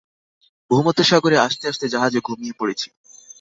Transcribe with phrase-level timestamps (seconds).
[0.71, 2.87] ভূমধ্যসাগরে আসতে আসতে জাহাজে ঘুমিয়ে পড়েছি।